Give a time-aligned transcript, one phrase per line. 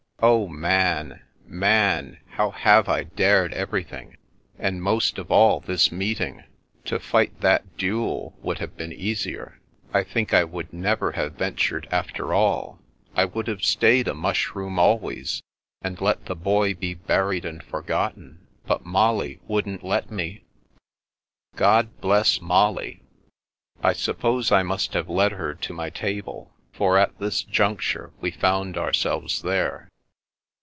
[0.23, 4.17] Oh, Man, Man, how have I dared everything—
[4.59, 6.43] and most of all this meeting?
[6.85, 9.59] To fight that duel would have been easier.
[9.95, 12.77] I think I would never have ven tured after all,
[13.15, 15.41] I would have stayed a Mushroom always,
[15.81, 20.43] and let the Boy be buried and forgotten; but Molly wouldn't let me.""
[21.55, 23.01] God bless Molly."
[23.81, 28.29] I suppose I must have led her to my table, for at this juncture we
[28.29, 29.87] found ourselves there.